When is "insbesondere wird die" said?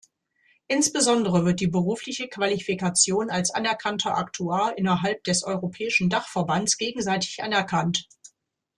0.67-1.67